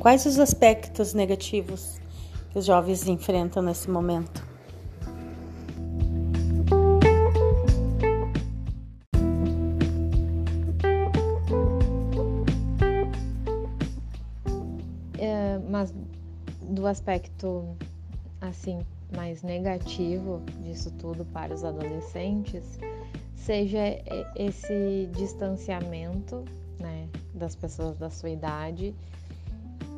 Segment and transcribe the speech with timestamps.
[0.00, 2.00] Quais os aspectos negativos
[2.50, 4.42] que os jovens enfrentam nesse momento?
[15.18, 15.92] É, mas
[16.62, 17.76] do aspecto
[18.40, 18.80] assim
[19.14, 22.78] mais negativo disso tudo para os adolescentes
[23.34, 24.02] seja
[24.34, 26.42] esse distanciamento
[26.78, 28.94] né, das pessoas da sua idade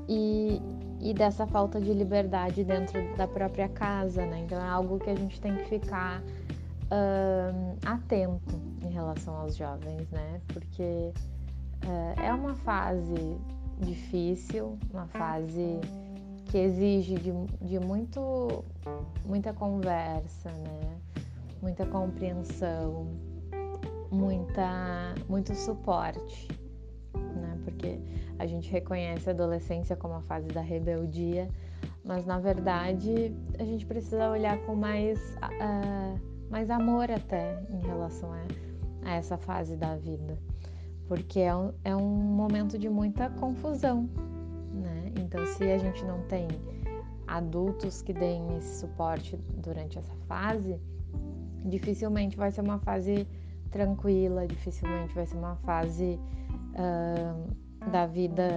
[0.09, 0.61] e,
[1.01, 4.41] e dessa falta de liberdade dentro da própria casa, né?
[4.41, 10.11] Então é algo que a gente tem que ficar uh, atento em relação aos jovens,
[10.11, 10.41] né?
[10.49, 11.13] Porque
[11.85, 13.37] uh, é uma fase
[13.79, 15.81] difícil, uma fase
[16.47, 18.65] que exige de, de muito,
[19.25, 20.97] muita conversa, né?
[21.63, 23.07] Muita compreensão,
[24.11, 26.49] muita, muito suporte,
[27.15, 27.59] né?
[27.65, 27.99] Porque
[28.43, 31.49] a gente reconhece a adolescência como a fase da rebeldia,
[32.05, 38.33] mas na verdade a gente precisa olhar com mais, uh, mais amor até em relação
[38.33, 38.41] a,
[39.09, 40.37] a, essa fase da vida,
[41.07, 44.11] porque é um, é um momento de muita confusão,
[44.73, 45.13] né?
[45.21, 46.49] Então, se a gente não tem
[47.29, 50.81] adultos que deem esse suporte durante essa fase,
[51.65, 53.25] dificilmente vai ser uma fase
[53.71, 56.19] tranquila, dificilmente vai ser uma fase
[56.75, 58.49] uh, da vida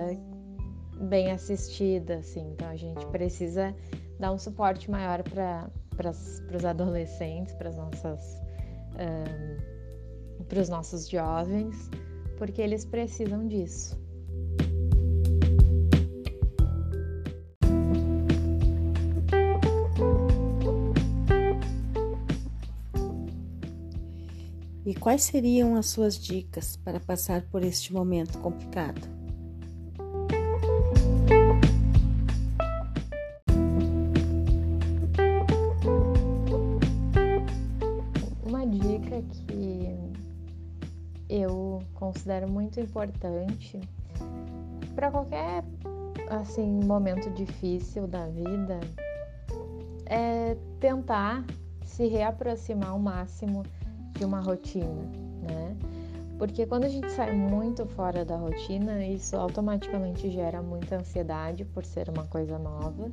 [1.09, 2.51] bem assistida, assim.
[2.51, 3.75] Então a gente precisa
[4.19, 5.69] dar um suporte maior para
[6.55, 7.69] os adolescentes, para
[10.47, 11.89] para os nossos jovens,
[12.37, 13.99] porque eles precisam disso.
[24.85, 29.14] E quais seriam as suas dicas para passar por este momento complicado?
[42.25, 43.79] Considero muito importante
[44.95, 45.63] para qualquer
[46.31, 48.79] assim momento difícil da vida
[50.07, 51.45] é tentar
[51.83, 53.61] se reaproximar ao máximo
[54.13, 55.03] de uma rotina,
[55.43, 55.77] né?
[56.39, 61.85] Porque quando a gente sai muito fora da rotina, isso automaticamente gera muita ansiedade por
[61.85, 63.11] ser uma coisa nova.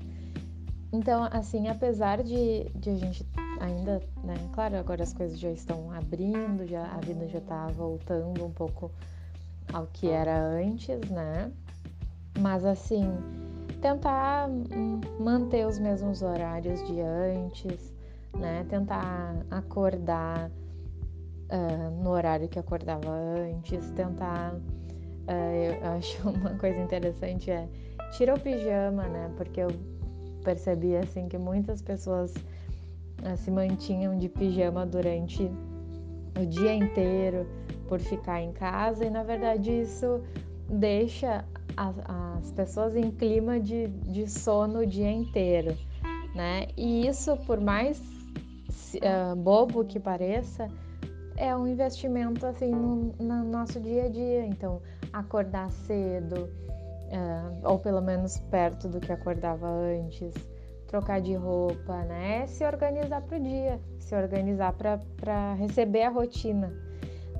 [0.91, 3.25] Então, assim, apesar de, de a gente
[3.63, 4.35] ainda, né?
[4.53, 8.91] Claro, agora as coisas já estão abrindo, já a vida já está voltando um pouco
[9.73, 11.51] ao que era antes, né?
[12.39, 13.05] Mas assim,
[13.81, 14.49] tentar
[15.19, 17.95] manter os mesmos horários de antes,
[18.37, 18.67] né?
[18.69, 24.55] Tentar acordar uh, no horário que acordava antes, tentar.
[24.55, 27.69] Uh, eu acho uma coisa interessante é
[28.17, 29.31] tira o pijama, né?
[29.37, 29.69] Porque eu
[30.43, 32.35] percebi assim que muitas pessoas
[33.37, 35.51] se mantinham de pijama durante
[36.41, 37.47] o dia inteiro
[37.89, 40.23] por ficar em casa e na verdade isso
[40.69, 41.45] deixa
[41.77, 45.77] as, as pessoas em clima de, de sono o dia inteiro,
[46.35, 46.69] né?
[46.77, 48.01] E isso, por mais
[48.97, 50.69] uh, bobo que pareça,
[51.37, 54.47] é um investimento assim no, no nosso dia a dia.
[54.47, 54.81] Então,
[55.13, 60.35] acordar cedo, uh, ou pelo menos perto do que acordava antes,
[60.93, 62.47] trocar de roupa, né?
[62.47, 66.71] Se organizar para o dia, se organizar para receber a rotina,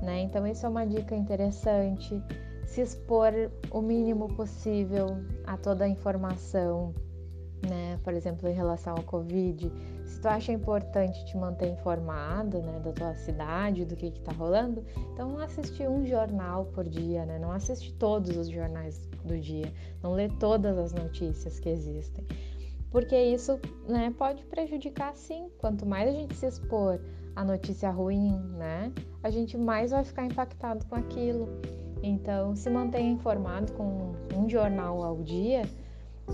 [0.01, 0.21] né?
[0.21, 2.19] Então, isso é uma dica interessante.
[2.65, 3.31] Se expor
[3.69, 5.05] o mínimo possível
[5.45, 6.95] a toda a informação,
[7.69, 7.99] né?
[8.03, 9.71] Por exemplo, em relação ao Covid,
[10.03, 14.31] se tu acha importante te manter informado, né, da tua cidade, do que que tá
[14.31, 14.83] rolando,
[15.13, 17.37] então não assiste um jornal por dia, né?
[17.37, 19.71] Não assiste todos os jornais do dia,
[20.01, 22.25] não lê todas as notícias que existem.
[22.93, 25.49] Porque isso, né, pode prejudicar sim.
[25.57, 26.99] Quanto mais a gente se expor
[27.35, 28.93] à notícia ruim, né,
[29.23, 31.49] a gente mais vai ficar impactado com aquilo.
[32.03, 35.63] Então, se mantenha informado com um jornal ao dia,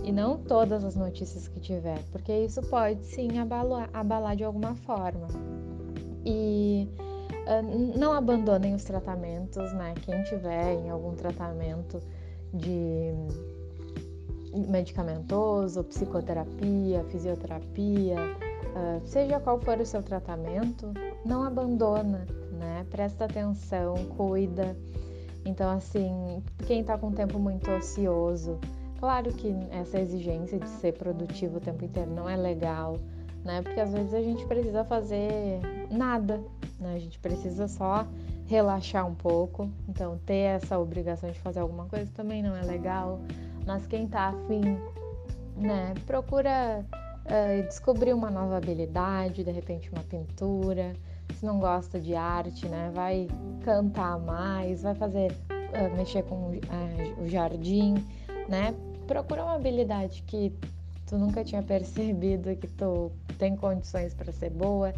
[0.03, 4.75] e não todas as notícias que tiver, porque isso pode sim abalar, abalar de alguma
[4.75, 5.27] forma.
[6.25, 6.88] E
[7.47, 9.94] uh, não abandonem os tratamentos, né?
[10.01, 12.00] Quem tiver em algum tratamento
[12.53, 13.13] de
[14.54, 20.94] medicamentoso, psicoterapia, fisioterapia, uh, seja qual for o seu tratamento,
[21.25, 22.86] não abandona, né?
[22.90, 24.75] Presta atenção, cuida.
[25.46, 28.60] Então, assim, quem tá com tempo muito ocioso,
[29.00, 32.98] Claro que essa exigência de ser produtivo o tempo inteiro não é legal,
[33.46, 33.62] né?
[33.62, 36.44] Porque às vezes a gente precisa fazer nada,
[36.78, 36.96] né?
[36.96, 38.06] A gente precisa só
[38.46, 39.69] relaxar um pouco.
[39.88, 43.22] Então, ter essa obrigação de fazer alguma coisa também não é legal.
[43.69, 44.80] Mas quem tá afim,
[45.56, 50.94] né, procura uh, descobrir uma nova habilidade, de repente uma pintura.
[51.36, 53.27] Se não gosta de arte, né, vai
[53.63, 58.04] cantar mais, vai fazer uh, mexer com uh, o jardim,
[58.48, 58.74] né?
[59.06, 60.51] Procura uma habilidade que
[61.06, 64.92] tu nunca tinha percebido que tu tem condições para ser boa,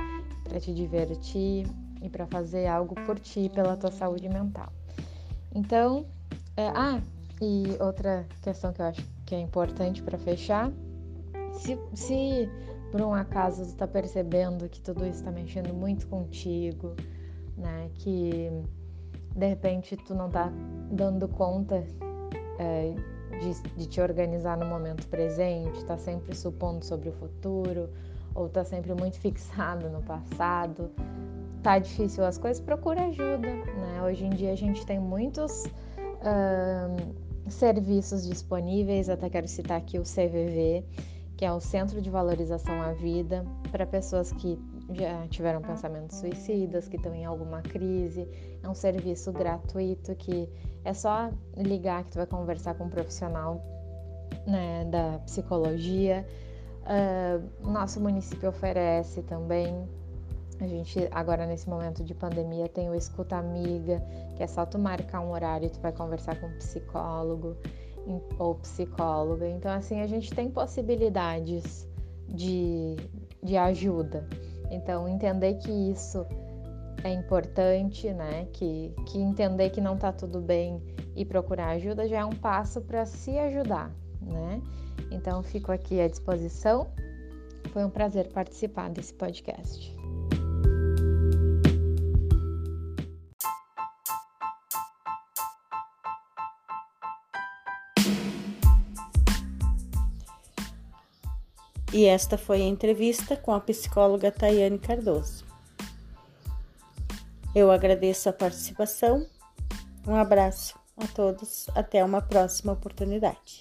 [0.46, 1.68] para te divertir
[2.02, 4.72] e para fazer algo por ti, pela tua saúde mental.
[5.54, 6.06] Então,
[6.56, 7.02] ah,
[7.42, 10.72] e outra questão que eu acho que é importante para fechar,
[11.54, 12.48] se, se
[12.92, 16.96] por um acaso tu tá percebendo que tudo isso está mexendo muito contigo,
[17.58, 18.52] né, que
[19.36, 20.52] de repente tu não tá
[20.92, 21.84] dando conta
[22.60, 22.94] é,
[23.40, 27.90] de, de, te organizar no momento presente, tá sempre supondo sobre o futuro,
[28.36, 30.92] ou tá sempre muito fixado no passado,
[31.64, 34.02] tá difícil as coisas, procura ajuda, né?
[34.04, 40.04] Hoje em dia a gente tem muitos uh, serviços disponíveis, até quero citar aqui o
[40.04, 40.86] CVV,
[41.38, 44.60] que é o Centro de Valorização à Vida, para pessoas que
[44.94, 48.28] já tiveram pensamentos suicidas, que estão em alguma crise.
[48.62, 50.50] É um serviço gratuito que
[50.84, 53.62] é só ligar que tu vai conversar com um profissional
[54.46, 56.26] né, da psicologia.
[56.82, 59.88] Uh, nosso município oferece também
[60.64, 64.02] a gente agora nesse momento de pandemia tem o escuta amiga,
[64.36, 67.58] que é só tu marcar um horário e tu vai conversar com um psicólogo
[68.38, 69.48] ou psicóloga.
[69.48, 71.88] Então assim, a gente tem possibilidades
[72.28, 72.96] de,
[73.42, 74.28] de ajuda.
[74.70, 76.26] Então entender que isso
[77.04, 78.48] é importante, né?
[78.54, 80.82] Que, que entender que não tá tudo bem
[81.16, 83.92] e procurar ajuda já é um passo para se ajudar,
[84.22, 84.62] né?
[85.12, 86.88] Então fico aqui à disposição.
[87.72, 89.96] Foi um prazer participar desse podcast.
[101.94, 105.46] E esta foi a entrevista com a psicóloga Tayane Cardoso.
[107.54, 109.28] Eu agradeço a participação.
[110.08, 111.68] Um abraço a todos.
[111.76, 113.60] Até uma próxima oportunidade.